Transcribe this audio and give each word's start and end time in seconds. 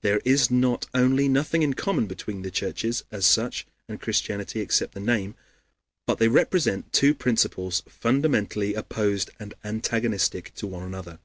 There 0.00 0.20
is 0.24 0.50
not 0.50 0.86
only 0.94 1.28
nothing 1.28 1.62
in 1.62 1.74
common 1.74 2.06
between 2.08 2.42
the 2.42 2.50
churches 2.50 3.04
as 3.12 3.24
such 3.24 3.68
and 3.86 4.00
Christianity, 4.00 4.58
except 4.60 4.94
the 4.94 4.98
name, 4.98 5.36
but 6.06 6.18
they 6.18 6.26
represent 6.26 6.92
two 6.92 7.14
principles 7.14 7.84
fundamentally 7.88 8.74
opposed 8.74 9.30
and 9.38 9.54
antagonistic 9.62 10.52
to 10.56 10.66
one 10.66 10.82
another. 10.82 11.20